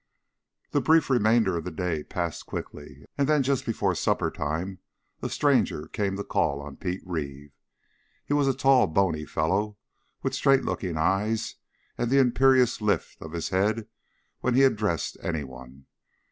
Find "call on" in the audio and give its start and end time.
6.23-6.77